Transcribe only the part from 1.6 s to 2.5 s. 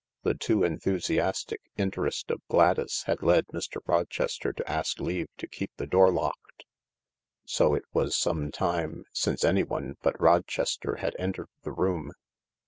interest of